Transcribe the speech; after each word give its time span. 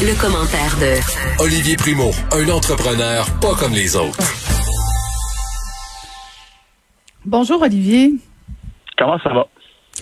Le, 0.00 0.14
commentaire 0.20 0.76
de 0.78 1.42
Olivier 1.42 1.74
Primo, 1.74 2.10
un 2.30 2.48
entrepreneur 2.50 3.26
pas 3.40 3.54
comme 3.58 3.72
les 3.72 3.96
autres. 3.96 4.18
Bonjour 7.24 7.60
Olivier. 7.62 8.12
Comment 8.96 9.18
ça 9.18 9.30
va? 9.30 9.48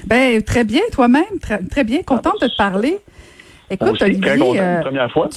Ben 0.06 0.42
très 0.42 0.64
bien, 0.64 0.82
toi-même, 0.92 1.38
très, 1.40 1.62
très 1.64 1.82
bien, 1.82 2.02
contente 2.02 2.42
de 2.42 2.46
te 2.46 2.56
parler. 2.58 2.98
Écoute, 3.70 4.02
Olivier, 4.02 4.60
euh, 4.60 4.80
première 4.82 5.10
fois. 5.10 5.30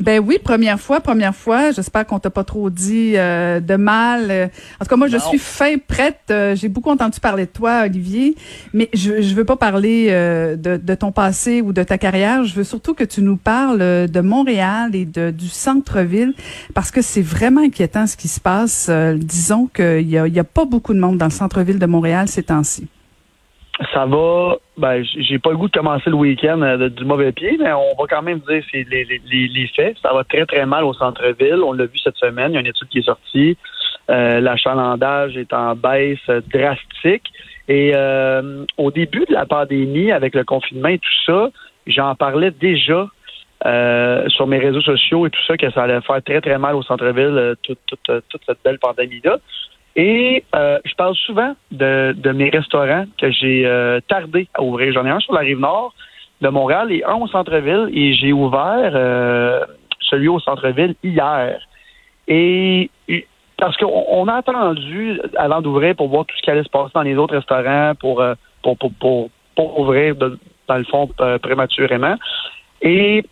Ben 0.00 0.18
oui, 0.18 0.38
première 0.42 0.80
fois, 0.80 1.00
première 1.00 1.34
fois. 1.34 1.72
J'espère 1.72 2.06
qu'on 2.06 2.18
t'a 2.18 2.30
pas 2.30 2.44
trop 2.44 2.70
dit 2.70 3.12
euh, 3.16 3.60
de 3.60 3.76
mal. 3.76 4.50
En 4.80 4.84
tout 4.84 4.88
cas, 4.88 4.96
moi, 4.96 5.08
je 5.08 5.18
suis 5.18 5.38
fin 5.38 5.76
prête. 5.76 6.20
Euh, 6.30 6.56
j'ai 6.56 6.68
beaucoup 6.68 6.90
entendu 6.90 7.20
parler 7.20 7.44
de 7.44 7.50
toi, 7.50 7.82
Olivier, 7.84 8.34
mais 8.72 8.88
je 8.94 9.20
je 9.20 9.34
veux 9.34 9.44
pas 9.44 9.56
parler 9.56 10.06
euh, 10.10 10.56
de, 10.56 10.76
de, 10.76 10.94
ton 10.94 11.12
passé 11.12 11.60
ou 11.60 11.72
de 11.72 11.82
ta 11.82 11.98
carrière. 11.98 12.44
Je 12.44 12.54
veux 12.54 12.64
surtout 12.64 12.94
que 12.94 13.04
tu 13.04 13.20
nous 13.20 13.36
parles 13.36 13.78
de 13.78 14.20
Montréal 14.20 14.94
et 14.94 15.04
de, 15.04 15.30
du 15.30 15.48
centre-ville 15.48 16.34
parce 16.74 16.90
que 16.90 17.02
c'est 17.02 17.22
vraiment 17.22 17.60
inquiétant 17.60 18.06
ce 18.06 18.16
qui 18.16 18.28
se 18.28 18.40
passe. 18.40 18.90
disons 19.16 19.66
qu'il 19.66 20.08
y 20.08 20.16
a, 20.16 20.26
y 20.26 20.38
a 20.38 20.44
pas 20.44 20.64
beaucoup 20.64 20.94
de 20.94 20.98
monde 20.98 21.18
dans 21.18 21.26
le 21.26 21.30
centre-ville 21.30 21.78
de 21.78 21.86
Montréal 21.86 22.28
ces 22.28 22.44
temps-ci 22.44 22.88
ça 23.92 24.06
va. 24.06 24.56
Ben, 24.76 25.02
j'ai 25.02 25.38
pas 25.38 25.50
le 25.50 25.56
goût 25.56 25.68
de 25.68 25.72
commencer 25.72 26.10
le 26.10 26.16
week-end 26.16 26.60
euh, 26.62 26.88
du 26.88 27.04
mauvais 27.04 27.32
pied, 27.32 27.56
mais 27.58 27.72
on 27.72 27.94
va 27.98 28.06
quand 28.08 28.22
même 28.22 28.40
dire 28.40 28.62
c'est 28.70 28.86
les, 28.88 29.04
les, 29.04 29.48
les, 29.48 29.66
faits. 29.68 29.96
Ça 30.02 30.12
va 30.12 30.24
très 30.24 30.44
très 30.46 30.66
mal 30.66 30.84
au 30.84 30.92
centre-ville. 30.92 31.62
On 31.64 31.72
l'a 31.72 31.86
vu 31.86 31.98
cette 31.98 32.16
semaine. 32.16 32.52
Il 32.52 32.54
y 32.54 32.56
a 32.58 32.60
une 32.60 32.66
étude 32.66 32.88
qui 32.88 32.98
est 32.98 33.06
sortie. 33.06 33.56
Euh, 34.10 34.40
l'achalandage 34.40 35.36
est 35.36 35.52
en 35.52 35.74
baisse 35.74 36.18
drastique. 36.52 37.32
Et 37.68 37.92
euh, 37.94 38.64
au 38.76 38.90
début 38.90 39.24
de 39.26 39.32
la 39.32 39.46
pandémie, 39.46 40.10
avec 40.12 40.34
le 40.34 40.44
confinement 40.44 40.88
et 40.88 40.98
tout 40.98 41.22
ça, 41.24 41.50
j'en 41.86 42.14
parlais 42.14 42.50
déjà 42.50 43.06
euh, 43.66 44.28
sur 44.28 44.46
mes 44.46 44.58
réseaux 44.58 44.80
sociaux 44.80 45.26
et 45.26 45.30
tout 45.30 45.42
ça 45.46 45.56
que 45.56 45.70
ça 45.70 45.84
allait 45.84 46.00
faire 46.00 46.22
très 46.22 46.40
très 46.40 46.58
mal 46.58 46.74
au 46.74 46.82
centre-ville 46.82 47.54
toute, 47.62 47.78
toute, 47.86 48.24
toute 48.28 48.42
cette 48.46 48.58
belle 48.64 48.78
pandémie-là. 48.78 49.38
Et 49.96 50.44
euh, 50.54 50.78
je 50.84 50.94
parle 50.94 51.14
souvent 51.16 51.54
de, 51.70 52.14
de 52.16 52.30
mes 52.30 52.48
restaurants 52.48 53.04
que 53.18 53.30
j'ai 53.30 53.66
euh, 53.66 54.00
tardé 54.08 54.48
à 54.54 54.62
ouvrir. 54.62 54.92
J'en 54.92 55.04
ai 55.04 55.10
un 55.10 55.20
sur 55.20 55.34
la 55.34 55.40
rive 55.40 55.58
nord 55.58 55.94
de 56.40 56.48
Montréal 56.48 56.92
et 56.92 57.04
un 57.04 57.14
au 57.14 57.26
centre-ville. 57.26 57.88
Et 57.92 58.12
j'ai 58.14 58.32
ouvert 58.32 58.92
euh, 58.94 59.64
celui 60.00 60.28
au 60.28 60.38
centre-ville 60.40 60.94
hier. 61.02 61.60
Et 62.28 62.90
parce 63.56 63.76
qu'on 63.76 64.28
a 64.28 64.34
attendu 64.34 65.20
avant 65.36 65.60
d'ouvrir 65.60 65.94
pour 65.96 66.08
voir 66.08 66.24
tout 66.24 66.36
ce 66.36 66.42
qui 66.42 66.50
allait 66.50 66.62
se 66.62 66.70
passer 66.70 66.92
dans 66.94 67.02
les 67.02 67.16
autres 67.16 67.34
restaurants 67.34 67.92
pour, 67.98 68.22
pour, 68.62 68.78
pour, 68.78 68.92
pour, 68.92 69.30
pour 69.54 69.80
ouvrir 69.80 70.14
dans 70.14 70.76
le 70.76 70.84
fond 70.84 71.10
prématurément. 71.42 72.14
Et 72.80 73.22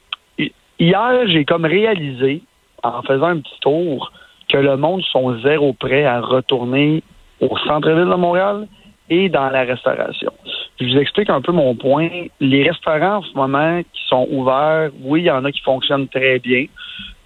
hier, 0.79 1.29
j'ai 1.29 1.45
comme 1.45 1.65
réalisé, 1.65 2.43
en 2.83 3.03
faisant 3.03 3.29
un 3.29 3.39
petit 3.39 3.61
tour, 3.61 4.13
que 4.49 4.57
le 4.57 4.77
monde 4.77 5.03
sont 5.03 5.39
zéro 5.41 5.73
prêt 5.73 6.05
à 6.05 6.21
retourner 6.21 7.03
au 7.41 7.57
centre-ville 7.59 8.11
de 8.11 8.15
Montréal 8.17 8.67
et 9.11 9.29
dans 9.29 9.49
la 9.51 9.63
restauration. 9.63 10.33
Je 10.81 10.87
vous 10.87 10.97
explique 10.99 11.31
un 11.31 11.41
peu 11.41 11.53
mon 11.53 11.75
point. 11.75 12.09
Les 12.41 12.63
restaurants 12.63 13.19
en 13.19 13.23
ce 13.23 13.35
moment 13.35 13.83
qui 13.83 14.03
sont 14.09 14.27
ouverts, 14.31 14.91
oui, 15.03 15.23
il 15.23 15.27
y 15.27 15.31
en 15.31 15.45
a 15.45 15.53
qui 15.53 15.61
fonctionnent 15.61 16.09
très 16.09 16.39
bien 16.39 16.67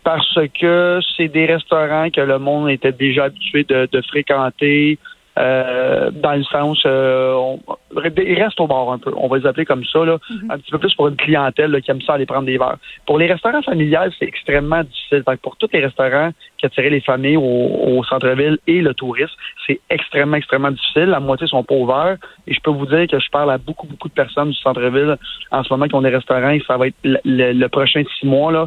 parce 0.04 0.38
que 0.60 1.00
c'est 1.16 1.28
des 1.28 1.46
restaurants 1.46 2.10
que 2.10 2.20
le 2.20 2.38
monde 2.38 2.70
était 2.70 2.92
déjà 2.92 3.24
habitué 3.24 3.64
de, 3.64 3.88
de 3.90 4.02
fréquenter, 4.02 4.98
euh, 5.38 6.10
dans 6.10 6.34
le 6.34 6.44
sens, 6.44 6.82
euh, 6.84 7.32
on, 7.32 7.58
ils 8.18 8.42
restent 8.42 8.60
au 8.60 8.66
bar 8.66 8.90
un 8.90 8.98
peu. 8.98 9.12
On 9.16 9.28
va 9.28 9.38
les 9.38 9.46
appeler 9.46 9.64
comme 9.64 9.84
ça, 9.84 10.04
là, 10.04 10.18
mhm. 10.28 10.50
un 10.50 10.58
petit 10.58 10.70
peu 10.70 10.78
plus 10.78 10.94
pour 10.94 11.08
une 11.08 11.16
clientèle 11.16 11.80
qui 11.80 11.90
aime 11.90 12.02
ça 12.02 12.14
aller 12.14 12.26
prendre 12.26 12.44
des 12.44 12.58
verres. 12.58 12.76
Pour 13.06 13.18
les 13.18 13.26
restaurants 13.26 13.62
familiales, 13.62 14.12
c'est 14.18 14.26
extrêmement 14.26 14.82
difficile. 14.82 15.24
pour 15.42 15.56
tous 15.56 15.68
les 15.72 15.80
restaurants 15.80 16.30
qui 16.58 16.66
attiraient 16.66 16.90
les 16.90 17.00
familles 17.00 17.38
au, 17.38 18.02
centre-ville 18.04 18.58
et 18.66 18.82
le 18.82 18.92
tourisme, 18.94 19.32
c'est 19.66 19.80
extrêmement, 19.88 20.36
extrêmement 20.36 20.70
difficile. 20.70 21.04
La 21.04 21.20
moitié 21.20 21.46
sont 21.46 21.64
pas 21.64 21.74
ouverts. 21.74 22.16
Et 22.46 22.52
je 22.52 22.60
peux 22.60 22.70
vous 22.70 22.86
dire 22.86 23.06
que 23.06 23.18
je 23.18 23.30
parle 23.30 23.50
à 23.50 23.58
beaucoup, 23.58 23.86
beaucoup 23.86 24.08
de 24.08 24.14
personnes 24.14 24.50
du 24.50 24.56
centre-ville 24.56 25.16
en 25.50 25.62
ce 25.62 25.72
moment 25.72 25.86
qui 25.86 25.94
ont 25.94 26.02
des 26.02 26.10
restaurants 26.10 26.50
et 26.50 26.62
ça 26.66 26.76
va 26.76 26.88
être 26.88 26.96
le, 27.04 27.66
prochain 27.68 28.02
six 28.18 28.26
mois, 28.26 28.52
là. 28.52 28.66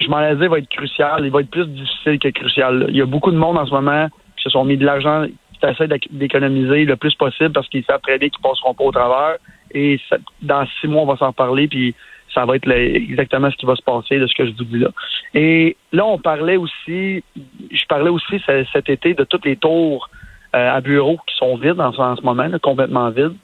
Je 0.00 0.08
m'en 0.08 0.34
dire, 0.34 0.50
va 0.50 0.58
être 0.58 0.68
crucial. 0.68 1.24
Il 1.24 1.30
va 1.30 1.40
être 1.40 1.50
plus 1.50 1.66
difficile 1.66 2.18
que 2.18 2.28
crucial. 2.28 2.86
Il 2.88 2.96
y 2.96 3.02
a 3.02 3.06
beaucoup 3.06 3.30
de 3.30 3.36
monde 3.36 3.58
en 3.58 3.66
ce 3.66 3.72
moment 3.72 4.08
qui 4.36 4.44
se 4.44 4.50
sont 4.50 4.64
mis 4.64 4.76
de 4.76 4.84
l'argent 4.84 5.26
qui 5.58 5.66
essaient 5.66 5.88
d'économiser 6.10 6.84
le 6.84 6.96
plus 6.96 7.14
possible 7.14 7.52
parce 7.52 7.68
qu'ils 7.68 7.84
savent 7.84 8.00
très 8.00 8.18
bien 8.18 8.28
qu'ils 8.28 8.42
passeront 8.42 8.74
pas 8.74 8.84
au 8.84 8.92
travers. 8.92 9.36
Et 9.72 10.00
dans 10.42 10.66
six 10.80 10.88
mois, 10.88 11.02
on 11.02 11.06
va 11.06 11.16
s'en 11.16 11.32
parler, 11.32 11.68
puis 11.68 11.94
ça 12.34 12.44
va 12.44 12.56
être 12.56 12.70
exactement 12.70 13.50
ce 13.50 13.56
qui 13.56 13.66
va 13.66 13.76
se 13.76 13.82
passer 13.82 14.18
de 14.18 14.26
ce 14.26 14.34
que 14.34 14.46
je 14.46 14.52
vous 14.52 14.64
dis 14.64 14.78
là. 14.78 14.88
Et 15.34 15.76
là, 15.92 16.06
on 16.06 16.18
parlait 16.18 16.56
aussi, 16.56 17.22
je 17.70 17.84
parlais 17.88 18.10
aussi 18.10 18.40
cet 18.72 18.88
été 18.88 19.14
de 19.14 19.24
toutes 19.24 19.44
les 19.44 19.56
tours 19.56 20.08
euh, 20.54 20.76
à 20.76 20.80
bureaux 20.80 21.18
qui 21.26 21.36
sont 21.36 21.56
vides 21.56 21.80
en, 21.80 21.92
ce 21.92 22.22
moment, 22.22 22.48
complètement 22.62 23.10
vides. 23.10 23.36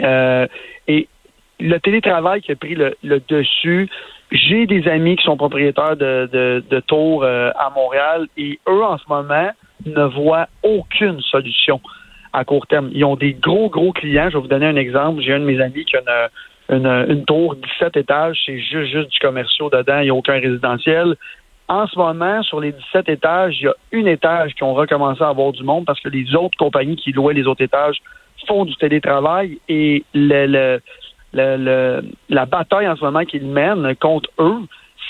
Euh, 0.00 0.46
et 0.88 1.08
le 1.60 1.78
télétravail 1.78 2.40
qui 2.40 2.52
a 2.52 2.56
pris 2.56 2.74
le, 2.74 2.94
dessus, 3.28 3.88
j'ai 4.32 4.66
des 4.66 4.88
amis 4.88 5.16
qui 5.16 5.24
sont 5.24 5.36
propriétaires 5.36 5.96
de, 5.96 6.28
de, 6.68 6.80
tours 6.80 7.24
euh, 7.24 7.50
à 7.56 7.70
Montréal 7.70 8.26
et 8.36 8.58
eux, 8.68 8.82
en 8.82 8.98
ce 8.98 9.04
moment, 9.08 9.50
ne 9.86 10.04
voient 10.04 10.48
aucune 10.62 11.20
solution 11.20 11.80
à 12.32 12.44
court 12.44 12.66
terme. 12.66 12.90
Ils 12.92 13.04
ont 13.04 13.16
des 13.16 13.32
gros, 13.32 13.70
gros 13.70 13.92
clients. 13.92 14.28
Je 14.28 14.36
vais 14.36 14.42
vous 14.42 14.48
donner 14.48 14.66
un 14.66 14.76
exemple. 14.76 15.22
J'ai 15.22 15.32
un 15.32 15.40
de 15.40 15.44
mes 15.44 15.60
amis 15.60 15.84
qui 15.84 15.96
a 15.96 16.30
une, 16.70 16.86
une, 16.86 17.24
tour 17.24 17.54
17 17.56 17.96
étages. 17.96 18.38
C'est 18.44 18.58
juste, 18.58 18.90
juste 18.90 19.10
du 19.10 19.18
commercial 19.20 19.68
dedans. 19.70 19.98
Il 19.98 20.04
n'y 20.04 20.10
a 20.10 20.14
aucun 20.14 20.40
résidentiel. 20.40 21.16
En 21.68 21.86
ce 21.86 21.98
moment, 21.98 22.42
sur 22.42 22.60
les 22.60 22.72
17 22.72 23.08
étages, 23.08 23.56
il 23.60 23.64
y 23.64 23.68
a 23.68 23.74
une 23.92 24.06
étage 24.06 24.54
qui 24.54 24.62
ont 24.64 24.74
recommencé 24.74 25.22
à 25.22 25.28
avoir 25.28 25.52
du 25.52 25.62
monde 25.62 25.86
parce 25.86 26.00
que 26.00 26.10
les 26.10 26.34
autres 26.34 26.58
compagnies 26.58 26.96
qui 26.96 27.12
louaient 27.12 27.34
les 27.34 27.46
autres 27.46 27.62
étages 27.62 27.96
font 28.46 28.66
du 28.66 28.76
télétravail 28.76 29.58
et 29.68 30.04
la 30.12 30.80
bataille 32.46 32.86
en 32.86 32.96
ce 32.96 33.04
moment 33.04 33.24
qu'ils 33.24 33.46
mènent 33.46 33.96
contre 33.96 34.28
eux, 34.38 34.60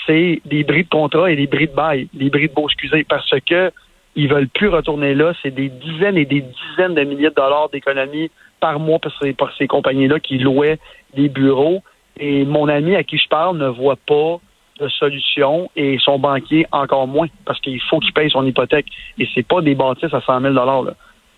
c'est 0.05 0.41
des 0.45 0.63
bris 0.63 0.83
de 0.83 0.89
contrat 0.89 1.29
et 1.31 1.35
des 1.35 1.47
bris 1.47 1.67
de 1.67 1.73
bail, 1.73 2.07
des 2.13 2.29
bris 2.29 2.47
de 2.47 2.53
beau, 2.53 2.67
excusez, 2.69 3.03
parce 3.03 3.29
que 3.45 3.71
ils 4.15 4.29
veulent 4.29 4.47
plus 4.47 4.69
retourner 4.69 5.13
là. 5.13 5.33
C'est 5.41 5.51
des 5.51 5.69
dizaines 5.69 6.17
et 6.17 6.25
des 6.25 6.41
dizaines 6.41 6.95
de 6.95 7.03
milliers 7.03 7.29
de 7.29 7.35
dollars 7.35 7.69
d'économies 7.69 8.31
par 8.59 8.79
mois 8.79 8.99
pour 8.99 9.11
ces, 9.21 9.35
ces 9.57 9.67
compagnies-là 9.67 10.19
qui 10.19 10.37
louaient 10.37 10.79
des 11.15 11.29
bureaux. 11.29 11.83
Et 12.17 12.45
mon 12.45 12.67
ami 12.69 12.95
à 12.95 13.03
qui 13.03 13.17
je 13.17 13.27
parle 13.27 13.57
ne 13.57 13.67
voit 13.67 13.97
pas 14.07 14.39
de 14.79 14.87
solution 14.89 15.69
et 15.75 15.97
son 15.99 16.19
banquier 16.19 16.65
encore 16.71 17.07
moins 17.07 17.27
parce 17.45 17.59
qu'il 17.61 17.81
faut 17.81 17.99
qu'il 17.99 18.13
paye 18.13 18.29
son 18.29 18.45
hypothèque. 18.45 18.87
Et 19.17 19.27
c'est 19.33 19.45
pas 19.45 19.61
des 19.61 19.75
bâtisses 19.75 20.13
à 20.13 20.21
100 20.21 20.41
000 20.41 20.53
là. 20.53 20.83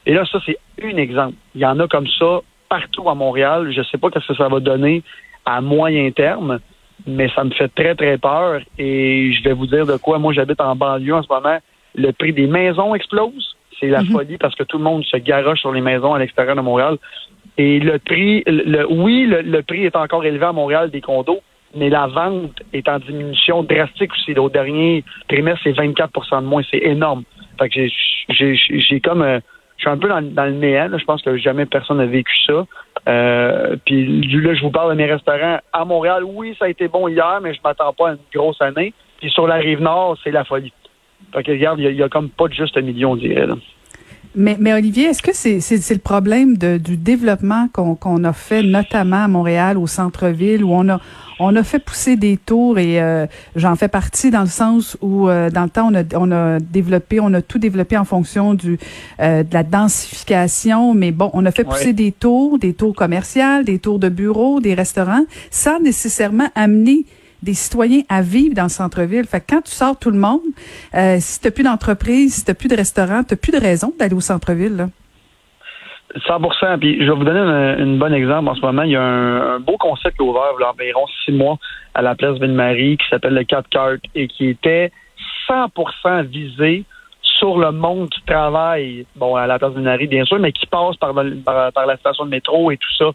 Et 0.06 0.14
là, 0.14 0.24
ça, 0.26 0.40
c'est 0.46 0.58
un 0.82 0.98
exemple. 0.98 1.36
Il 1.54 1.62
y 1.62 1.66
en 1.66 1.80
a 1.80 1.88
comme 1.88 2.08
ça 2.08 2.40
partout 2.70 3.10
à 3.10 3.16
Montréal. 3.16 3.72
Je 3.72 3.82
sais 3.84 3.98
pas 3.98 4.10
ce 4.14 4.28
que 4.28 4.36
ça 4.36 4.48
va 4.48 4.60
donner 4.60 5.04
à 5.46 5.62
moyen 5.62 6.10
terme, 6.12 6.60
mais 7.06 7.30
ça 7.36 7.44
me 7.44 7.52
fait 7.52 7.70
très, 7.70 7.96
très 7.96 8.18
peur. 8.18 8.62
Et 8.78 9.34
je 9.34 9.44
vais 9.44 9.54
vous 9.54 9.68
dire 9.68 9.86
de 9.86 9.98
quoi. 9.98 10.20
Moi, 10.20 10.34
j'habite 10.34 10.62
en 10.62 10.76
banlieue 10.76 11.14
en 11.14 11.24
ce 11.24 11.28
moment 11.28 11.60
le 11.98 12.12
prix 12.14 12.34
des 12.34 12.48
maisons 12.48 12.96
explose. 12.96 13.56
C'est 13.80 13.88
la 13.88 14.02
mhm. 14.02 14.12
folie 14.12 14.38
parce 14.38 14.56
que 14.56 14.64
tout 14.64 14.78
le 14.78 14.84
monde 14.84 15.04
se 15.04 15.18
garoche 15.18 15.60
sur 15.60 15.72
les 15.72 15.82
maisons 15.82 16.14
à 16.14 16.20
l'extérieur 16.20 16.56
de 16.56 16.62
Montréal. 16.62 16.98
Et 17.58 17.80
le 17.80 18.00
prix, 18.00 18.44
le, 18.46 18.86
oui, 18.90 19.26
le, 19.26 19.62
prix 19.62 19.86
est 19.86 19.96
encore 19.96 20.24
élevé 20.26 20.46
à 20.46 20.52
Montréal 20.52 20.92
des 20.92 21.02
condos, 21.02 21.42
mais 21.76 21.90
la 21.90 22.08
vente 22.08 22.62
est 22.74 22.88
en 22.88 23.00
diminution 23.00 23.64
drastique 23.64 24.12
aussi. 24.14 24.38
Au 24.38 24.50
dernier 24.50 25.04
trimestre, 25.28 25.62
c'est 25.64 25.72
24% 25.72 26.42
de 26.42 26.48
moins. 26.48 26.62
C'est 26.70 26.84
énorme. 26.84 27.24
Fait 27.60 27.70
que 27.70 27.88
j'ai 28.30 29.00
comme... 29.00 29.22
Euh, 29.22 29.40
je 29.78 29.84
suis 29.84 29.90
un 29.92 29.98
peu 29.98 30.08
dans, 30.08 30.46
le 30.46 30.52
néant. 30.54 30.90
Je 30.98 31.06
pense 31.06 31.22
que 31.22 31.38
jamais 31.38 31.68
personne 31.68 31.98
n'a 31.98 32.08
vécu 32.08 32.34
ça. 32.48 32.66
Euh, 33.08 33.76
puis 33.86 34.24
là, 34.42 34.56
je 34.56 34.62
vous 34.62 34.72
parle 34.72 34.90
de 34.90 34.96
mes 34.96 35.06
restaurants 35.06 35.60
à 35.72 35.86
Montréal. 35.86 36.24
Oui, 36.24 36.56
ça 36.58 36.66
a 36.66 36.70
été 36.70 36.88
bon 36.88 37.08
hier, 37.08 37.40
mais 37.44 37.54
je 37.54 37.60
m'attends 37.64 37.94
pas 37.94 38.10
à 38.10 38.12
une 38.14 38.18
grosse 38.34 38.60
année. 38.60 38.92
Puis 39.20 39.30
sur 39.30 39.46
la 39.46 39.56
rive 39.56 39.80
nord, 39.80 40.18
c'est 40.24 40.32
la 40.32 40.44
folie. 40.44 40.74
Fait 41.38 41.44
que 41.44 41.52
regarde, 41.52 41.80
il 41.80 41.96
y, 41.96 42.02
a 42.02 42.10
comme 42.10 42.30
pas 42.30 42.48
de 42.48 42.54
juste 42.54 42.78
un 42.78 42.82
million, 42.82 43.12
on 43.12 43.16
dirait. 43.16 43.46
Mais, 44.34 44.58
mais 44.60 44.74
Olivier, 44.74 45.06
est-ce 45.06 45.22
que 45.22 45.34
c'est 45.34 45.94
le 45.94 46.00
problème 46.00 46.58
de, 46.58 46.80
du 46.80 46.98
développement 46.98 47.68
qu'on 47.72 47.94
qu'on 47.94 48.24
a 48.24 48.34
fait, 48.34 48.64
notamment 48.64 49.26
à 49.26 49.28
Montréal, 49.28 49.78
au 49.78 49.86
centre-ville, 49.86 50.64
où 50.64 50.72
on 50.74 50.90
a 50.90 51.00
on 51.40 51.56
a 51.56 51.64
fait 51.64 51.78
pousser 51.78 52.16
des 52.16 52.38
tours 52.38 52.80
et 52.80 53.00
euh, 53.00 53.28
j'en 53.56 53.76
fais 53.76 53.88
partie 53.88 54.32
dans 54.32 54.42
le 54.42 54.48
sens 54.48 54.98
où 55.02 55.30
euh, 55.30 55.52
dans 55.52 55.66
le 55.66 55.70
temps 55.70 55.92
on 55.92 55.96
a 55.96 56.04
on 56.16 56.32
a 56.32 56.60
développé, 56.60 57.20
on 57.20 57.32
a 57.36 57.44
tout 57.44 57.60
développé 57.60 57.96
en 57.96 58.06
fonction 58.06 58.56
du 58.56 58.80
euh, 59.20 59.44
de 59.44 59.54
la 59.54 59.62
densification, 59.62 60.96
mais 60.96 61.12
bon, 61.12 61.30
on 61.34 61.46
a 61.46 61.52
fait 61.52 61.64
pousser 61.64 61.94
des 61.94 62.12
tours, 62.12 62.58
des 62.58 62.74
tours 62.74 62.96
commerciales, 62.96 63.64
des 63.64 63.78
tours 63.78 64.00
de 64.00 64.10
bureaux, 64.10 64.60
des 64.60 64.74
restaurants, 64.74 65.26
sans 65.52 65.80
nécessairement 65.80 66.50
amener 66.56 67.06
des 67.44 67.54
citoyens 67.54 68.02
à 68.10 68.22
vivre 68.22 68.56
dans 68.56 68.64
le 68.64 68.70
centre-ville. 68.70 69.26
Fait 69.26 69.42
que 69.42 69.46
quand 69.50 69.62
tu 69.62 69.72
sors 69.72 69.98
tout 69.98 70.12
le 70.12 70.20
monde, 70.20 70.42
euh, 70.96 71.18
si 71.20 71.40
tu 71.40 71.52
plus 71.52 71.64
d'entreprise, 71.64 72.36
si 72.36 72.46
tu 72.46 72.54
plus 72.54 72.68
de 72.68 72.76
restaurant, 72.76 73.24
tu 73.24 73.36
plus 73.36 73.52
de 73.52 73.60
raison 73.60 73.94
d'aller 73.98 74.16
au 74.16 74.22
centre-ville. 74.22 74.90
100 76.16 76.78
Puis 76.80 77.04
je 77.04 77.12
vais 77.12 77.18
vous 77.18 77.24
donner 77.24 77.40
un, 77.40 77.98
bon 77.98 78.14
exemple 78.14 78.50
en 78.50 78.56
ce 78.56 78.62
moment. 78.62 78.84
Il 78.84 78.92
y 78.92 78.96
a 78.96 79.02
un, 79.02 79.60
beau 79.60 79.78
concept 79.78 80.18
qui 80.18 80.24
est 80.24 80.28
ouvert 80.28 80.42
il 80.58 80.62
y 80.62 80.64
a 80.64 80.72
environ 80.72 81.06
six 81.26 81.32
mois 81.32 81.58
à 81.94 82.02
la 82.02 82.16
place 82.16 82.40
Ville-Marie 82.40 82.98
qui 82.98 83.08
s'appelle 83.10 83.34
le 83.34 83.44
4 83.44 83.70
Cart 83.70 83.98
et 84.16 84.28
qui 84.28 84.48
était 84.48 84.92
100% 85.50 86.26
visé 86.26 86.86
sur 87.22 87.58
le 87.60 87.72
monde 87.72 88.10
qui 88.10 88.22
travaille, 88.26 89.06
bon, 89.16 89.36
à 89.36 89.46
la 89.46 89.60
place 89.60 89.74
Ville-Marie, 89.74 90.08
bien 90.08 90.26
sûr, 90.26 90.40
mais 90.40 90.52
qui 90.52 90.66
passe 90.66 90.96
par, 90.98 91.14
par, 91.14 91.86
la 91.86 91.98
station 91.98 92.26
de 92.26 92.32
métro 92.32 92.72
et 92.72 92.78
tout 92.78 92.94
ça. 92.98 93.12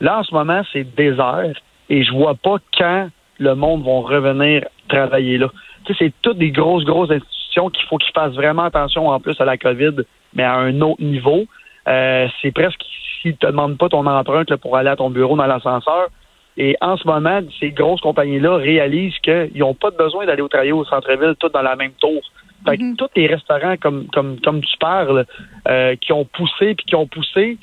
Là, 0.00 0.20
en 0.20 0.22
ce 0.22 0.34
moment, 0.34 0.62
c'est 0.72 0.84
désert 0.94 1.54
et 1.88 2.04
je 2.04 2.12
vois 2.12 2.34
pas 2.34 2.56
quand 2.78 3.08
le 3.38 3.54
monde 3.54 3.84
va 3.84 3.92
revenir 3.92 4.66
travailler 4.88 5.38
là. 5.38 5.48
Tu 5.84 5.92
sais, 5.92 6.04
c'est 6.06 6.12
toutes 6.22 6.38
des 6.38 6.50
grosses, 6.50 6.84
grosses 6.84 7.10
institutions 7.10 7.70
qu'il 7.70 7.86
faut 7.86 7.98
qu'ils 7.98 8.12
fassent 8.12 8.34
vraiment 8.34 8.64
attention 8.64 9.08
en 9.08 9.20
plus 9.20 9.40
à 9.40 9.44
la 9.44 9.56
COVID, 9.56 10.02
mais 10.34 10.42
à 10.42 10.54
un 10.54 10.80
autre 10.80 11.02
niveau. 11.02 11.44
Euh, 11.86 12.26
c'est 12.40 12.52
presque 12.52 12.82
s'ils 13.20 13.32
ne 13.32 13.36
te 13.36 13.46
demandent 13.46 13.78
pas 13.78 13.88
ton 13.88 14.06
empreinte 14.06 14.54
pour 14.56 14.76
aller 14.76 14.90
à 14.90 14.96
ton 14.96 15.10
bureau 15.10 15.36
dans 15.36 15.46
l'ascenseur. 15.46 16.08
Et 16.56 16.76
en 16.80 16.96
ce 16.96 17.06
moment, 17.06 17.40
ces 17.58 17.70
grosses 17.70 18.00
compagnies-là 18.00 18.56
réalisent 18.56 19.18
qu'ils 19.18 19.58
n'ont 19.58 19.74
pas 19.74 19.90
besoin 19.90 20.24
d'aller 20.24 20.42
au 20.42 20.48
travailler 20.48 20.72
au 20.72 20.84
centre-ville, 20.84 21.34
tout 21.38 21.48
dans 21.48 21.62
la 21.62 21.76
même 21.76 21.92
tour. 22.00 22.20
Fait 22.64 22.78
que 22.78 22.82
mm-hmm. 22.82 22.96
tous 22.96 23.08
les 23.16 23.26
restaurants, 23.26 23.76
comme, 23.76 24.06
comme, 24.06 24.40
comme 24.40 24.62
tu 24.62 24.76
parles, 24.78 25.26
euh, 25.68 25.96
qui 25.96 26.12
ont 26.12 26.24
poussé 26.24 26.74
puis 26.74 26.86
qui 26.86 26.94
ont 26.94 27.06
poussé, 27.06 27.58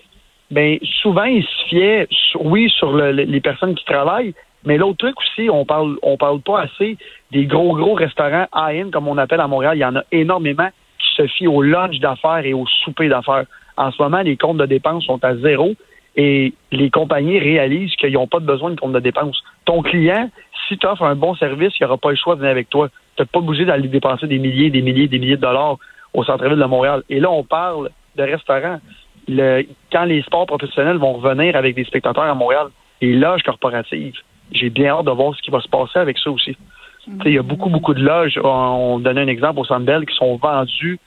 ben 0.52 0.78
souvent 1.02 1.24
ils 1.24 1.44
se 1.44 1.66
fiaient, 1.70 2.08
oui, 2.40 2.70
sur 2.70 2.96
les 2.96 3.42
personnes 3.42 3.74
qui 3.74 3.86
travaillent, 3.86 4.34
mais 4.66 4.78
l'autre 4.78 4.98
truc 4.98 5.16
aussi, 5.20 5.50
on 5.50 5.66
parle, 5.66 5.98
on 6.04 6.18
parle 6.18 6.40
pas 6.42 6.62
assez 6.62 6.98
des 7.32 7.46
gros, 7.46 7.76
gros 7.76 7.94
restaurants 7.94 8.48
high-end, 8.54 8.90
comme 8.92 9.08
on 9.08 9.18
appelle 9.18 9.40
à 9.40 9.48
Montréal. 9.48 9.78
Il 9.78 9.82
y 9.82 9.86
en 9.86 9.96
a 9.96 10.04
énormément 10.12 10.70
qui 11.00 11.16
se 11.16 11.28
fient 11.28 11.48
au 11.48 11.62
lunch 11.62 12.00
d'affaires 12.00 12.46
et 12.46 12.54
au 12.54 12.66
souper 12.84 13.10
d'affaires. 13.10 13.46
En 13.78 13.92
ce 13.92 14.02
moment, 14.02 14.22
les 14.22 14.38
comptes 14.38 14.58
de 14.58 14.66
dépenses 14.66 15.06
sont 15.06 15.24
à 15.24 15.36
zéro 15.38 15.74
et 16.16 16.54
les 16.72 16.90
compagnies 16.90 17.40
réalisent 17.40 17.96
qu'ils 17.96 18.14
n'ont 18.14 18.28
pas 18.28 18.40
besoin 18.40 18.72
de 18.72 18.80
compte 18.80 18.94
de 18.94 19.00
dépenses. 19.00 19.42
Ton 19.66 19.82
client, 19.82 20.30
si 20.68 20.78
tu 20.78 20.86
offres 20.86 21.04
un 21.04 21.16
bon 21.16 21.36
service, 21.36 21.74
il 21.80 21.84
n'aura 21.84 21.98
pas 21.98 22.12
le 22.12 22.18
choix 22.18 22.36
de 22.36 22.42
venir 22.42 22.52
avec 22.52 22.70
toi. 22.70 22.90
Tu 23.16 23.24
n'as 23.24 23.26
pas 23.26 23.40
bougé 23.40 23.66
d'aller 23.66 23.88
dépenser 23.88 24.28
des 24.28 24.38
milliers, 24.38 24.70
des 24.70 24.82
milliers, 24.82 25.08
des 25.08 25.20
milliers 25.20 25.38
de 25.38 25.42
dollars 25.42 25.78
au 26.14 26.24
centre-ville 26.24 26.60
de 26.60 26.66
Montréal. 26.66 27.04
Et 27.10 27.20
là, 27.20 27.32
on 27.32 27.44
parle 27.44 27.90
de 28.16 28.24
restaurants. 28.24 28.80
quand 29.28 30.04
les 30.04 30.22
sports 30.24 30.46
professionnels 30.46 30.98
vont 30.98 31.14
revenir 31.14 31.56
avec 31.56 31.76
des 31.76 31.86
spectateurs 31.86 32.26
à 32.26 32.36
Montréal, 32.36 32.68
et 33.02 33.14
loges 33.14 33.42
corporatives, 33.44 34.14
j'ai 34.52 34.70
bien 34.70 34.90
hâte 34.96 35.06
de 35.06 35.12
voir 35.12 35.36
ce 35.36 35.42
qui 35.42 35.52
va 35.52 35.62
se 35.62 35.68
passer 35.68 36.00
avec 36.00 36.18
ça 36.18 36.30
aussi. 36.32 36.56
Il 37.26 37.34
y 37.34 37.38
a 37.38 37.42
beaucoup, 37.42 37.70
beaucoup 37.70 37.94
de 37.94 38.02
loges. 38.02 38.40
On, 38.44 39.00
donnait 39.00 39.22
un 39.22 39.28
exemple 39.28 39.60
au 39.60 39.66
Centre 39.66 40.06
qui 40.06 40.16
sont 40.16 40.36
vendus 40.36 41.00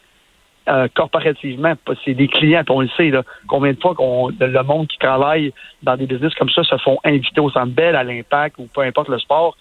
euh, 0.68 0.88
corporativement. 0.92 1.74
C'est 2.04 2.14
des 2.14 2.26
clients, 2.26 2.64
on 2.68 2.80
le 2.80 2.88
sait. 2.96 3.10
Là, 3.10 3.22
combien 3.46 3.72
de 3.72 3.80
fois 3.80 3.94
qu'on 3.94 4.28
le 4.28 4.62
monde 4.62 4.88
qui 4.88 4.98
travaille 4.98 5.52
dans 5.82 5.96
des 5.96 6.06
business 6.06 6.34
comme 6.34 6.50
ça 6.50 6.64
se 6.64 6.76
font 6.78 6.98
inviter 7.04 7.40
au 7.40 7.50
Centre 7.50 7.80
à 7.80 8.02
l'Impact 8.02 8.56
ou 8.58 8.68
peu 8.74 8.80
importe 8.80 9.08
le 9.08 9.18
sport. 9.18 9.56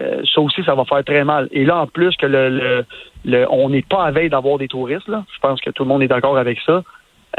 Euh, 0.00 0.22
ça 0.32 0.40
aussi, 0.40 0.62
ça 0.64 0.74
va 0.74 0.84
faire 0.84 1.04
très 1.04 1.24
mal. 1.24 1.48
Et 1.50 1.64
là, 1.64 1.78
en 1.78 1.86
plus 1.86 2.16
que 2.16 2.26
le, 2.26 2.84
le, 3.24 3.46
on 3.50 3.68
n'est 3.68 3.82
pas 3.82 4.04
à 4.04 4.10
veille 4.10 4.30
d'avoir 4.30 4.58
des 4.58 4.68
touristes, 4.68 5.08
là. 5.08 5.24
je 5.34 5.38
pense 5.40 5.60
que 5.60 5.70
tout 5.70 5.82
le 5.82 5.88
monde 5.88 6.02
est 6.02 6.08
d'accord 6.08 6.38
avec 6.38 6.58
ça. 6.64 6.82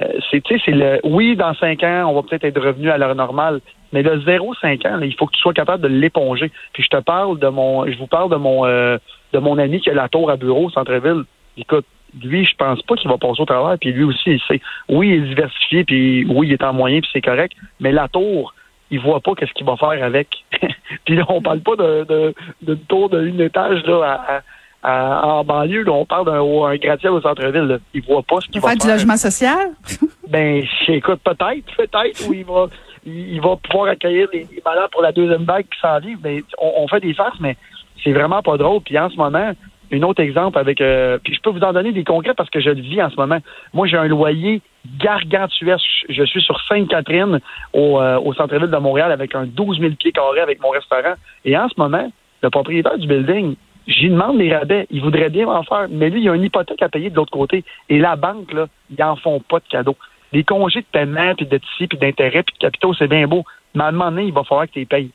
Euh, 0.02 0.20
c'est, 0.32 0.42
c'est 0.66 0.72
le, 0.72 1.00
oui, 1.04 1.36
dans 1.36 1.54
cinq 1.56 1.84
ans, 1.84 2.06
on 2.10 2.14
va 2.14 2.24
peut-être 2.24 2.46
être 2.46 2.60
revenu 2.60 2.90
à 2.90 2.98
l'heure 2.98 3.16
normale, 3.16 3.62
mais 3.92 4.02
le 4.02 4.18
0,5 4.18 4.88
ans, 4.88 5.00
il 5.02 5.14
faut 5.16 5.28
que 5.28 5.34
tu 5.34 5.42
sois 5.42 5.54
capable 5.54 5.84
de 5.84 5.88
l'éponger. 5.88 6.52
Puis 6.74 6.84
je 6.84 6.90
te 6.90 7.02
parle 7.02 7.38
de 7.40 7.48
mon, 7.48 7.86
je 7.86 7.98
vous 7.98 8.08
parle 8.08 8.32
de 8.32 8.38
mon, 8.38 8.66
euh, 8.66 8.98
de 9.34 9.40
mon 9.40 9.58
ami 9.60 9.80
qui 9.82 9.90
a 9.92 9.94
la 9.94 10.10
tour 10.10 10.32
à 10.32 10.36
bureau 10.36 10.66
au 10.66 10.70
centre-ville. 10.72 11.24
Écoute, 11.58 11.86
lui, 12.24 12.44
je 12.46 12.56
pense 12.56 12.82
pas 12.82 12.96
qu'il 12.96 13.10
va 13.10 13.18
passer 13.18 13.42
au 13.42 13.46
travail. 13.46 13.78
Puis 13.78 13.92
lui 13.92 14.04
aussi, 14.04 14.32
il 14.32 14.42
sait. 14.48 14.62
Oui, 14.90 15.10
il 15.10 15.24
est 15.24 15.28
diversifié, 15.28 15.84
puis 15.84 16.26
oui, 16.28 16.48
il 16.48 16.54
est 16.54 16.64
en 16.64 16.74
moyen, 16.74 17.02
puis 17.02 17.10
c'est 17.14 17.22
correct. 17.22 17.56
Mais 17.80 17.92
la 17.92 18.08
tour, 18.08 18.54
il 18.90 19.00
voit 19.00 19.20
pas 19.20 19.36
qu'est-ce 19.36 19.54
qu'il 19.54 19.66
va 19.66 19.78
faire 19.78 20.04
avec. 20.04 20.44
puis 21.06 21.16
là, 21.16 21.26
on 21.30 21.42
parle 21.42 21.62
pas 21.62 21.76
de, 21.76 22.34
de, 22.62 22.76
tour 22.88 23.10
de 23.10 23.26
une 23.26 23.42
étage 23.42 23.84
là 23.86 24.24
à, 24.28 24.42
en 24.84 25.44
banlieue. 25.44 25.84
Là, 25.84 25.92
on 25.94 26.06
parle 26.06 26.26
d'un 26.26 26.76
gratte-ciel 26.78 27.14
au 27.14 27.22
centre-ville. 27.22 27.80
Il 27.94 28.04
voit 28.04 28.24
pas 28.24 28.42
ce 28.42 28.48
qu'il 28.48 28.62
va 28.62 28.70
faire. 28.70 28.78
du 28.78 28.88
logement 28.88 29.18
social? 29.18 29.70
ben, 30.30 30.64
écoute, 30.88 31.22
peut-être, 31.24 31.76
peut-être, 31.78 32.28
où 32.28 32.34
il 32.34 32.46
va 32.46 32.68
il, 33.06 33.42
va 33.42 33.56
pouvoir 33.58 33.90
accueillir 33.90 34.28
les, 34.34 34.48
malades 34.66 34.90
pour 34.92 35.02
la 35.02 35.12
deuxième 35.12 35.44
vague 35.44 35.66
qui 35.66 35.80
s'en 35.80 35.98
livre. 35.98 36.20
Mais 36.24 36.44
on, 36.58 36.88
fait 36.88 37.00
des 37.00 37.14
farces, 37.14 37.40
mais 37.40 37.58
c'est 38.04 38.12
vraiment 38.12 38.42
pas 38.42 38.58
drôle. 38.58 38.82
Puis 38.82 38.98
en 38.98 39.10
ce 39.10 39.16
moment, 39.16 39.52
un 39.92 40.02
autre 40.02 40.22
exemple 40.22 40.58
avec 40.58 40.82
euh, 40.82 41.18
puis 41.24 41.36
je 41.36 41.42
peux 41.42 41.52
vous 41.52 41.64
en 41.64 41.74
donner 41.74 41.92
des 41.92 42.04
concrets 42.04 42.34
parce 42.34 42.50
que 42.50 42.60
je 42.60 42.70
le 42.70 42.82
vis 42.82 43.02
en 43.02 43.10
ce 43.10 43.16
moment. 43.16 43.40
Moi, 43.74 43.88
j'ai 43.88 43.98
un 43.98 44.08
loyer 44.08 44.62
gargantuesque. 45.00 45.86
Je 46.10 46.24
suis 46.24 46.42
sur 46.42 46.60
Sainte-Catherine 46.68 47.40
au, 47.74 48.00
euh, 48.00 48.20
au 48.20 48.34
centre-ville 48.34 48.70
de 48.70 48.78
Montréal 48.78 49.12
avec 49.12 49.36
un 49.36 49.46
12 49.46 49.80
000 49.80 49.94
pieds 49.96 50.12
carrés 50.12 50.42
avec 50.42 50.62
mon 50.62 50.70
restaurant. 50.70 51.14
Et 51.46 51.58
en 51.58 51.70
ce 51.70 51.76
moment, 51.78 52.12
le 52.42 52.50
propriétaire 52.50 52.98
du 52.98 53.08
building, 53.08 53.56
j'y 53.88 54.10
demande 54.10 54.38
les 54.38 54.56
rabais. 54.56 54.88
Il 54.92 55.02
voudrait 55.02 55.30
bien 55.30 55.46
m'en 55.46 55.64
faire, 55.64 55.88
mais 55.90 56.10
lui, 56.10 56.22
il 56.22 56.26
y 56.26 56.30
a 56.30 56.36
une 56.36 56.44
hypothèque 56.44 56.82
à 56.82 56.90
payer 56.90 57.10
de 57.10 57.16
l'autre 57.16 57.32
côté. 57.32 57.64
Et 57.90 58.00
la 58.00 58.16
banque, 58.16 58.52
là, 58.54 58.68
ils 58.96 59.04
en 59.04 59.16
font 59.16 59.40
pas 59.40 59.60
de 59.60 59.68
cadeaux. 59.70 59.98
Les 60.32 60.44
congés 60.44 60.82
de 60.82 60.86
paiement, 60.92 61.36
puis 61.36 61.46
de 61.46 61.58
tissus, 61.58 61.88
puis 61.88 61.98
d'intérêt, 61.98 62.44
puis 62.44 62.56
de 62.56 62.60
capitaux, 62.60 62.94
c'est 62.94 63.08
bien 63.08 63.28
beau. 63.28 63.44
Mais 63.76 63.84
à 63.84 63.88
un 63.88 63.92
moment 63.92 64.12
donné, 64.12 64.26
il 64.26 64.34
va 64.34 64.44
falloir 64.44 64.68
que 64.68 64.74
tu 64.74 64.80
les 64.80 64.86
payes. 64.86 65.12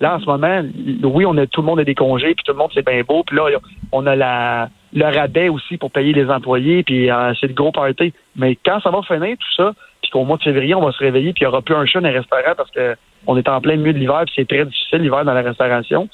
Là, 0.00 0.16
en 0.16 0.20
ce 0.20 0.26
moment, 0.26 0.62
oui, 1.02 1.26
on 1.26 1.36
a 1.38 1.46
tout 1.46 1.60
le 1.60 1.66
monde 1.66 1.80
a 1.80 1.84
des 1.84 1.94
congés, 1.94 2.34
puis 2.34 2.44
tout 2.44 2.52
le 2.52 2.58
monde, 2.58 2.70
c'est 2.72 2.86
bien 2.86 3.02
beau. 3.02 3.24
Puis 3.24 3.36
là, 3.36 3.48
on 3.90 4.06
a 4.06 4.14
la, 4.14 4.68
le 4.92 5.04
rabais 5.04 5.48
aussi 5.48 5.76
pour 5.76 5.90
payer 5.90 6.12
les 6.12 6.30
employés, 6.30 6.82
puis 6.84 7.10
euh, 7.10 7.34
c'est 7.40 7.48
le 7.48 7.54
gros 7.54 7.72
party. 7.72 8.12
Mais 8.36 8.56
quand 8.64 8.80
ça 8.80 8.90
va 8.90 9.02
finir, 9.02 9.36
tout 9.36 9.54
ça, 9.56 9.72
puis 10.00 10.10
qu'au 10.10 10.24
mois 10.24 10.36
de 10.36 10.42
février, 10.42 10.74
on 10.74 10.84
va 10.84 10.92
se 10.92 10.98
réveiller, 10.98 11.32
puis 11.32 11.42
il 11.42 11.44
n'y 11.44 11.48
aura 11.48 11.62
plus 11.62 11.74
un 11.74 11.84
chat 11.84 12.00
dans 12.00 12.08
les 12.08 12.18
restaurants 12.18 12.54
parce 12.56 12.70
que 12.70 12.96
on 13.26 13.36
est 13.36 13.48
en 13.48 13.60
plein 13.60 13.76
milieu 13.76 13.92
de 13.92 13.98
l'hiver, 13.98 14.22
puis 14.26 14.34
c'est 14.36 14.48
très 14.48 14.64
difficile 14.64 15.00
l'hiver 15.00 15.24
dans 15.24 15.34
la 15.34 15.42
restauration. 15.42 16.08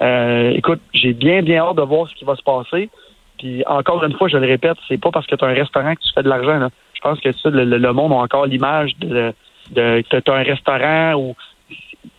Euh, 0.00 0.50
écoute, 0.50 0.80
j'ai 0.92 1.12
bien, 1.12 1.42
bien 1.42 1.62
hâte 1.62 1.76
de 1.76 1.82
voir 1.82 2.08
ce 2.08 2.14
qui 2.14 2.24
va 2.24 2.36
se 2.36 2.42
passer. 2.42 2.90
Puis 3.38 3.62
encore 3.66 4.02
une 4.04 4.14
fois, 4.14 4.28
je 4.28 4.36
le 4.36 4.46
répète, 4.46 4.76
c'est 4.88 5.00
pas 5.00 5.10
parce 5.10 5.26
que 5.26 5.34
tu 5.36 5.44
as 5.44 5.48
un 5.48 5.54
restaurant 5.54 5.94
que 5.94 6.00
tu 6.00 6.12
fais 6.14 6.22
de 6.22 6.28
l'argent. 6.28 6.68
Je 6.94 7.00
pense 7.00 7.20
que 7.20 7.32
ça, 7.32 7.50
le, 7.50 7.92
monde 7.92 8.12
a 8.12 8.16
encore 8.16 8.46
l'image 8.46 8.96
de, 8.98 9.32
de 9.70 10.02
que 10.10 10.16
tu 10.18 10.30
as 10.30 10.34
un 10.34 10.42
restaurant 10.42 11.14
où 11.14 11.36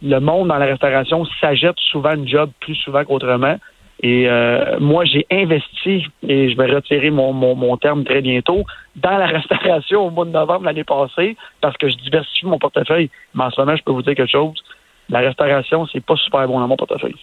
le 0.01 0.19
monde 0.19 0.47
dans 0.47 0.57
la 0.57 0.65
restauration 0.65 1.25
s'ajette 1.41 1.77
souvent 1.77 2.15
une 2.15 2.27
job 2.27 2.51
plus 2.61 2.75
souvent 2.75 3.03
qu'autrement. 3.03 3.57
Et 4.01 4.29
euh, 4.29 4.79
moi, 4.79 5.03
j'ai 5.03 5.25
investi, 5.29 6.05
et 6.25 6.49
je 6.49 6.55
vais 6.55 6.67
retirer 6.73 7.09
mon, 7.09 7.33
mon, 7.33 7.53
mon, 7.55 7.75
terme 7.75 8.05
très 8.05 8.21
bientôt, 8.21 8.63
dans 8.95 9.17
la 9.17 9.25
restauration 9.37 10.07
au 10.07 10.09
mois 10.09 10.23
de 10.23 10.31
novembre 10.31 10.65
l'année 10.65 10.85
passée, 10.85 11.35
parce 11.59 11.75
que 11.75 11.89
je 11.89 11.97
diversifie 11.97 12.45
mon 12.45 12.59
portefeuille. 12.59 13.09
Mais 13.35 13.43
en 13.43 13.51
ce 13.51 13.59
moment, 13.59 13.75
je 13.75 13.83
peux 13.83 13.91
vous 13.91 14.01
dire 14.01 14.15
quelque 14.15 14.31
chose, 14.31 14.63
la 15.09 15.19
restauration, 15.19 15.87
c'est 15.91 16.03
pas 16.03 16.15
super 16.15 16.47
bon 16.47 16.59
dans 16.59 16.67
mon 16.67 16.77
portefeuille. 16.77 17.15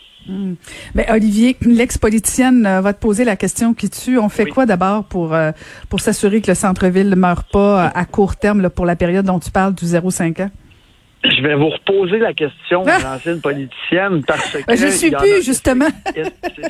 Mais 0.95 1.07
Olivier, 1.11 1.57
l'ex-politicienne 1.61 2.67
euh, 2.67 2.81
va 2.81 2.93
te 2.93 3.01
poser 3.01 3.25
la 3.25 3.37
question 3.37 3.75
qui 3.75 3.89
tue. 3.89 4.19
On 4.19 4.29
fait 4.29 4.47
quoi 4.47 4.67
d'abord 4.67 5.05
pour 5.05 5.35
euh, 5.35 5.53
pour 5.89 6.01
s'assurer 6.01 6.41
que 6.41 6.49
le 6.49 6.55
centre-ville 6.55 7.11
ne 7.11 7.15
meurt 7.15 7.51
pas 7.53 7.87
à 7.87 8.05
court 8.05 8.37
terme 8.37 8.69
pour 8.71 8.87
la 8.87 8.97
période 8.97 9.25
dont 9.25 9.39
tu 9.39 9.53
parles 9.53 9.75
du 9.75 9.85
0,5 9.85 10.43
ans? 10.43 10.51
Je 11.25 11.43
vais 11.43 11.55
vous 11.55 11.71
reposer 11.71 12.19
la 12.19 12.33
question, 12.35 12.85
ah! 12.87 12.99
l'ancienne 13.03 13.41
politicienne, 13.41 14.23
parce 14.27 14.53
que. 14.53 14.77
Je 14.77 14.87
suis 14.89 15.11
plus, 15.11 15.45
justement. 15.45 15.89
C'est 16.15 16.25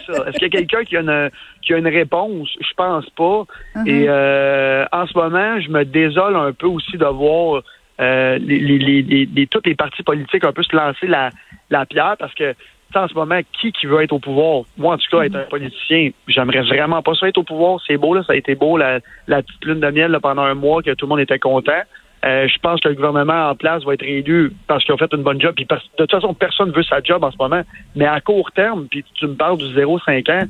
ça. 0.06 0.25
Est-ce 0.28 0.38
qu'il 0.38 0.42
y 0.42 0.44
a 0.44 0.49
quelqu'un 0.49 0.85
qui 0.85 0.96
a 0.96 1.00
une 1.00 1.30
qui 1.62 1.75
a 1.75 1.78
une 1.78 1.88
réponse? 1.88 2.49
Je 2.61 2.75
pense 2.76 3.08
pas. 3.11 3.44
Uh-huh. 3.75 3.88
Et 3.88 4.06
euh, 4.08 4.85
en 4.92 5.06
ce 5.06 5.16
moment, 5.16 5.61
je 5.61 5.70
me 5.70 5.85
désole 5.85 6.37
un 6.37 6.52
peu 6.52 6.66
aussi 6.66 6.96
de 6.96 7.04
voir 7.04 7.62
euh, 8.00 8.38
les, 8.38 8.59
les, 8.59 9.03
les, 9.03 9.47
toutes 9.47 9.67
les 9.67 9.75
partis 9.75 10.03
politiques 10.03 10.45
un 10.45 10.53
peu 10.53 10.62
se 10.62 10.75
lancer 10.76 11.07
la, 11.07 11.31
la 11.71 11.87
pierre 11.87 12.17
parce 12.19 12.35
que 12.35 12.55
en 12.95 13.09
ce 13.09 13.15
moment, 13.15 13.41
qui 13.53 13.73
qui 13.73 13.87
veut 13.87 14.03
être 14.03 14.12
au 14.12 14.19
pouvoir? 14.19 14.62
Moi, 14.76 14.95
en 14.95 14.99
tout 14.99 15.07
cas, 15.11 15.25
être 15.25 15.37
un 15.37 15.43
politicien, 15.43 16.11
j'aimerais 16.29 16.62
vraiment 16.62 17.03
pas 17.03 17.15
ça 17.15 17.29
être 17.29 17.38
au 17.38 17.43
pouvoir. 17.43 17.81
C'est 17.87 17.97
beau, 17.97 18.15
là, 18.15 18.23
ça 18.26 18.33
a 18.33 18.37
été 18.37 18.55
beau, 18.55 18.76
la, 18.76 19.00
la 19.26 19.43
petite 19.43 19.65
lune 19.65 19.81
de 19.81 19.91
miel 19.91 20.11
là, 20.11 20.21
pendant 20.21 20.43
un 20.43 20.55
mois, 20.55 20.83
que 20.83 20.93
tout 20.93 21.07
le 21.07 21.11
monde 21.11 21.21
était 21.21 21.38
content. 21.38 21.83
Euh, 22.25 22.49
je 22.49 22.59
pense 22.59 22.81
que 22.81 22.88
le 22.88 22.95
gouvernement 22.95 23.50
en 23.50 23.55
place 23.55 23.85
va 23.85 23.95
être 23.95 24.03
réélu 24.03 24.53
parce 24.67 24.85
qu'ils 24.85 24.95
ont 24.95 24.99
fait 24.99 25.12
une 25.12 25.23
bonne 25.23 25.41
job. 25.41 25.55
De 25.57 25.65
toute 25.99 26.11
façon, 26.11 26.35
personne 26.35 26.73
veut 26.73 26.83
sa 26.83 27.03
job 27.03 27.23
en 27.23 27.31
ce 27.31 27.37
moment. 27.38 27.62
Mais 27.95 28.07
à 28.07 28.21
court 28.21 28.50
terme, 28.53 28.87
puis 28.88 29.05
tu 29.15 29.26
me 29.26 29.35
parles 29.35 29.59
du 29.59 29.67
0,5 29.67 30.33
ans, 30.33 30.47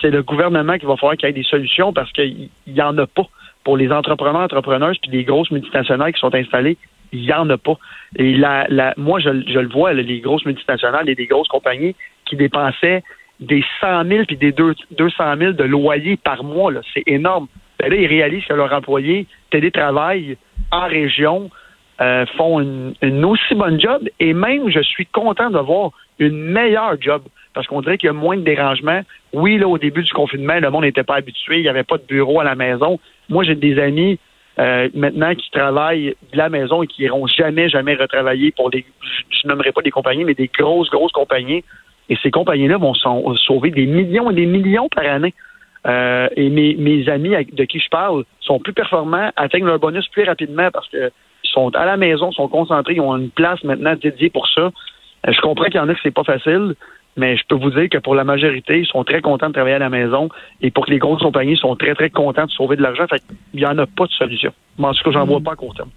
c'est 0.00 0.10
le 0.10 0.22
gouvernement 0.22 0.78
qui 0.78 0.86
va 0.86 0.96
falloir 0.96 1.16
qu'il 1.16 1.26
y 1.26 1.30
ait 1.30 1.34
des 1.34 1.42
solutions 1.42 1.92
parce 1.92 2.12
qu'il 2.12 2.50
n'y 2.66 2.82
en 2.82 2.96
a 2.98 3.06
pas 3.06 3.26
pour 3.68 3.76
les 3.76 3.92
entrepreneurs, 3.92 4.40
entrepreneurs, 4.40 4.94
puis 5.02 5.10
les 5.10 5.24
grosses 5.24 5.50
multinationales 5.50 6.14
qui 6.14 6.20
sont 6.20 6.34
installées, 6.34 6.78
il 7.12 7.20
n'y 7.20 7.32
en 7.34 7.50
a 7.50 7.58
pas. 7.58 7.76
Et 8.16 8.34
moi, 8.96 9.20
je, 9.20 9.28
je 9.46 9.58
le 9.58 9.68
vois, 9.68 9.92
les 9.92 10.20
grosses 10.20 10.46
multinationales 10.46 11.06
et 11.06 11.14
les 11.14 11.26
grosses 11.26 11.48
compagnies 11.48 11.94
qui 12.24 12.36
dépensaient 12.36 13.02
des 13.40 13.62
100 13.82 14.06
000 14.06 14.24
puis 14.24 14.38
des 14.38 14.52
200 14.52 14.78
000 15.38 15.52
de 15.52 15.64
loyers 15.64 16.16
par 16.16 16.44
mois. 16.44 16.72
C'est 16.94 17.02
énorme. 17.06 17.46
Ben 17.78 17.90
là, 17.90 17.96
ils 17.96 18.06
réalisent 18.06 18.46
que 18.46 18.54
leurs 18.54 18.72
employés 18.72 19.26
télétravaillent 19.50 20.38
en 20.72 20.86
région, 20.86 21.50
euh, 22.00 22.24
font 22.38 22.60
une, 22.60 22.94
une, 23.02 23.22
aussi 23.26 23.54
bonne 23.54 23.78
job 23.78 24.08
et 24.18 24.32
même, 24.32 24.70
je 24.70 24.80
suis 24.80 25.04
content 25.04 25.50
de 25.50 25.58
voir 25.58 25.90
une 26.18 26.42
meilleure 26.42 26.94
job 26.98 27.22
parce 27.52 27.66
qu'on 27.66 27.82
dirait 27.82 27.98
qu'il 27.98 28.06
y 28.06 28.10
a 28.10 28.14
moins 28.14 28.36
de 28.36 28.42
dérangements. 28.42 29.02
Oui, 29.32 29.58
là, 29.58 29.68
au 29.68 29.78
début 29.78 30.04
du 30.04 30.12
confinement, 30.12 30.58
le 30.58 30.70
monde 30.70 30.84
n'était 30.84 31.02
pas 31.02 31.16
habitué, 31.16 31.58
il 31.58 31.62
n'y 31.62 31.68
avait 31.68 31.82
pas 31.82 31.98
de 31.98 32.04
bureau 32.04 32.40
à 32.40 32.44
la 32.44 32.54
maison. 32.54 32.98
Moi, 33.28 33.44
j'ai 33.44 33.54
des 33.54 33.78
amis 33.78 34.18
euh, 34.58 34.88
maintenant 34.94 35.34
qui 35.34 35.50
travaillent 35.50 36.14
de 36.32 36.36
la 36.36 36.48
maison 36.48 36.82
et 36.82 36.86
qui 36.86 37.02
n'iront 37.02 37.26
jamais, 37.26 37.68
jamais 37.68 37.94
retravailler 37.94 38.50
pour 38.52 38.70
des, 38.70 38.84
je 39.30 39.46
nommerai 39.46 39.72
pas 39.72 39.82
des 39.82 39.90
compagnies, 39.90 40.24
mais 40.24 40.34
des 40.34 40.48
grosses, 40.48 40.90
grosses 40.90 41.12
compagnies. 41.12 41.64
Et 42.08 42.16
ces 42.22 42.30
compagnies-là 42.30 42.78
vont 42.78 42.94
sauver 42.94 43.70
des 43.70 43.86
millions 43.86 44.30
et 44.30 44.34
des 44.34 44.46
millions 44.46 44.88
par 44.88 45.04
année. 45.04 45.34
Euh, 45.86 46.28
et 46.36 46.48
mes, 46.48 46.74
mes 46.74 47.08
amis 47.08 47.30
de 47.52 47.64
qui 47.64 47.78
je 47.78 47.88
parle 47.88 48.24
sont 48.40 48.58
plus 48.58 48.72
performants, 48.72 49.30
atteignent 49.36 49.66
leur 49.66 49.78
bonus 49.78 50.08
plus 50.08 50.24
rapidement 50.24 50.70
parce 50.72 50.88
qu'ils 50.88 51.10
sont 51.44 51.74
à 51.76 51.84
la 51.84 51.96
maison, 51.96 52.32
sont 52.32 52.48
concentrés, 52.48 52.94
ils 52.94 53.00
ont 53.00 53.16
une 53.16 53.30
place 53.30 53.62
maintenant 53.62 53.94
dédiée 53.94 54.30
pour 54.30 54.48
ça. 54.48 54.62
Euh, 55.26 55.32
je 55.32 55.40
comprends 55.40 55.66
qu'il 55.66 55.76
y 55.76 55.80
en 55.80 55.88
a 55.88 55.94
que 55.94 56.00
c'est 56.02 56.10
pas 56.10 56.24
facile, 56.24 56.74
mais 57.18 57.36
je 57.36 57.42
peux 57.46 57.56
vous 57.56 57.70
dire 57.70 57.88
que 57.90 57.98
pour 57.98 58.14
la 58.14 58.24
majorité, 58.24 58.78
ils 58.78 58.86
sont 58.86 59.04
très 59.04 59.20
contents 59.20 59.48
de 59.48 59.52
travailler 59.52 59.76
à 59.76 59.80
la 59.80 59.90
maison 59.90 60.28
et 60.62 60.70
pour 60.70 60.86
que 60.86 60.90
les 60.90 60.98
grosses 60.98 61.22
compagnies 61.22 61.56
sont 61.56 61.76
très, 61.76 61.94
très 61.94 62.10
contents 62.10 62.46
de 62.46 62.50
sauver 62.50 62.76
de 62.76 62.82
l'argent. 62.82 63.06
Fait 63.08 63.22
il 63.52 63.60
n'y 63.60 63.66
en 63.66 63.76
a 63.78 63.86
pas 63.86 64.06
de 64.06 64.12
solution. 64.12 64.52
En 64.78 64.92
tout 64.92 65.04
cas, 65.04 65.10
j'en 65.10 65.26
vois 65.26 65.40
mm. 65.40 65.44
pas 65.44 65.52
à 65.52 65.56
court 65.56 65.74
terme. 65.74 65.90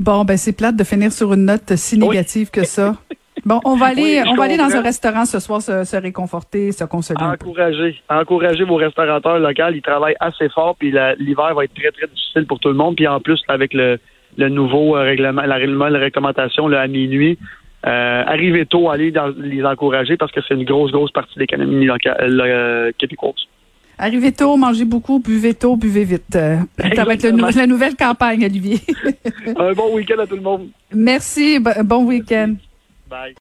Bon, 0.00 0.24
ben 0.24 0.36
c'est 0.36 0.56
plate 0.56 0.76
de 0.76 0.84
finir 0.84 1.12
sur 1.12 1.32
une 1.34 1.44
note 1.44 1.76
si 1.76 1.98
négative 1.98 2.50
que 2.50 2.64
ça. 2.64 2.96
Bon, 3.44 3.60
on 3.64 3.76
va 3.76 3.86
aller, 3.92 4.22
on 4.26 4.34
va 4.34 4.44
aller 4.44 4.56
dans 4.56 4.74
un 4.74 4.82
restaurant 4.82 5.24
ce 5.24 5.38
soir 5.38 5.62
se, 5.62 5.96
réconforter, 5.96 6.72
se 6.72 6.84
consoler. 6.84 7.22
Encourager, 7.22 8.00
encourager 8.08 8.64
vos 8.64 8.76
restaurateurs 8.76 9.38
locaux. 9.38 9.72
Ils 9.72 9.82
travaillent 9.82 10.16
assez 10.18 10.48
fort, 10.48 10.74
puis 10.76 10.92
l'hiver 11.18 11.54
va 11.54 11.64
être 11.64 11.74
très 11.74 11.92
très 11.92 12.06
difficile 12.08 12.46
pour 12.46 12.58
tout 12.58 12.68
le 12.68 12.74
monde. 12.74 12.96
Puis 12.96 13.06
en 13.06 13.20
plus 13.20 13.40
avec 13.48 13.72
le, 13.72 14.00
le 14.36 14.48
nouveau 14.48 14.96
euh, 14.96 15.02
règlement, 15.02 15.42
la 15.42 15.58
la 15.58 15.98
réglementation 15.98 16.66
là, 16.66 16.80
à 16.80 16.86
minuit, 16.88 17.38
euh, 17.86 18.22
arrivez 18.26 18.66
tôt, 18.66 18.90
allez 18.90 19.10
dans, 19.10 19.32
les 19.38 19.64
encourager 19.64 20.16
parce 20.16 20.32
que 20.32 20.40
c'est 20.46 20.54
une 20.54 20.64
grosse 20.64 20.92
grosse 20.92 21.10
partie 21.10 21.34
de 21.34 21.40
l'économie 21.40 21.88
euh, 21.88 22.92
québécoise. 22.98 23.34
Arrivez 23.96 24.32
tôt, 24.32 24.56
mangez 24.56 24.84
beaucoup, 24.84 25.20
buvez 25.20 25.54
tôt, 25.54 25.76
buvez 25.76 26.04
vite. 26.04 26.32
ça 26.32 27.04
va 27.04 27.14
être 27.14 27.56
la 27.56 27.66
nouvelle 27.66 27.94
campagne, 27.94 28.44
Olivier. 28.44 28.80
Un 29.56 29.72
bon 29.72 29.94
week-end 29.94 30.18
à 30.18 30.26
tout 30.26 30.36
le 30.36 30.42
monde. 30.42 30.68
Merci, 30.92 31.60
bon 31.60 32.04
week-end. 32.04 32.54
Bye. 33.08 33.32